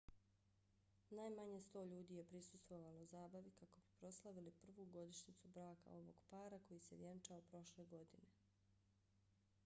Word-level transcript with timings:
najmanje 1.15 1.57
100 1.65 1.81
ljudi 1.89 2.15
je 2.15 2.23
prisustvovalo 2.29 3.03
zabavi 3.11 3.51
kako 3.59 3.81
bi 3.83 3.91
proslavili 3.99 4.51
prvu 4.61 4.85
godišnjicu 4.95 5.51
braka 5.57 5.93
ovog 5.99 6.23
para 6.31 6.59
koji 6.67 6.79
se 6.87 6.97
vjenčao 7.03 7.41
prošle 7.51 7.85
godine 7.85 8.31